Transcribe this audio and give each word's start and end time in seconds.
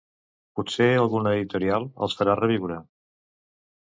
Potser 0.59 0.87
alguna 1.01 1.33
editorial 1.41 1.87
els 2.07 2.17
farà 2.21 2.37
reviure. 2.43 2.79